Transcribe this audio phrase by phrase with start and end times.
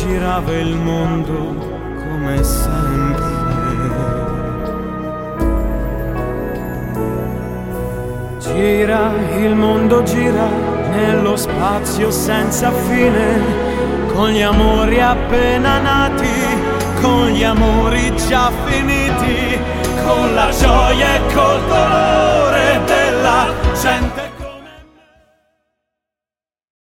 [0.00, 1.36] girava il mondo
[1.98, 3.28] come sempre.
[8.38, 10.48] Gira, il mondo gira
[10.90, 13.44] nello spazio senza fine,
[14.14, 16.38] con gli amori appena nati,
[17.02, 19.58] con gli amori già finiti,
[20.02, 21.89] con la gioia e col dolore